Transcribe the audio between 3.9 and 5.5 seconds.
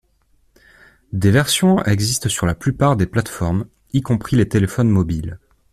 y compris les téléphones mobiles.